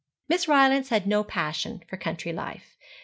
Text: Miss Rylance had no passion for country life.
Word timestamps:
Miss 0.27 0.47
Rylance 0.47 0.89
had 0.89 1.05
no 1.05 1.23
passion 1.23 1.83
for 1.87 1.95
country 1.95 2.33
life. 2.33 2.75